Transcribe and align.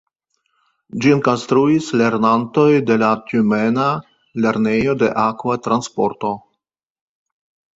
Ĝin 1.03 1.19
konstruis 1.27 1.89
lernantoj 2.01 2.65
de 2.91 2.97
la 3.03 3.09
Tjumena 3.27 3.85
Lernejo 4.47 4.97
de 5.05 5.11
Akva 5.27 5.59
Transporto. 5.69 6.33